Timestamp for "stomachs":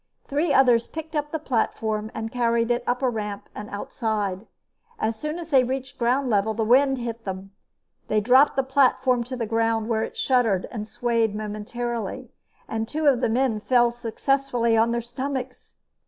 15.01-15.75